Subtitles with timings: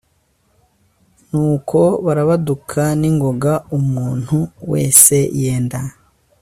[1.29, 4.37] Nuko barabaduka n ingoga umuntu
[4.71, 5.79] wese yenda